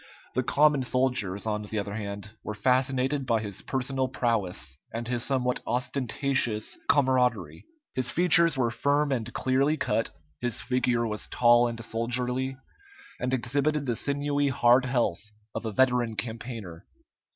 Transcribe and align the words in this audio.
The 0.33 0.41
common 0.41 0.81
soldiers, 0.81 1.45
on 1.45 1.61
the 1.61 1.77
other 1.77 1.93
hand, 1.93 2.31
were 2.43 2.55
fascinated 2.55 3.27
by 3.27 3.39
his 3.39 3.61
personal 3.61 4.07
prowess 4.07 4.79
and 4.91 5.07
his 5.07 5.21
somewhat 5.23 5.61
ostentatious 5.67 6.75
camaraderie. 6.89 7.67
His 7.93 8.09
features 8.09 8.57
were 8.57 8.71
firm 8.71 9.11
and 9.11 9.31
clearly 9.31 9.77
cut; 9.77 10.09
his 10.39 10.59
figure 10.59 11.05
was 11.05 11.27
tall 11.27 11.67
and 11.67 11.79
soldierly, 11.85 12.57
and 13.19 13.31
exhibited 13.31 13.85
the 13.85 13.95
sinewy 13.95 14.47
hard 14.47 14.85
health 14.85 15.21
of 15.53 15.67
a 15.67 15.71
veteran 15.71 16.15
campaigner. 16.15 16.87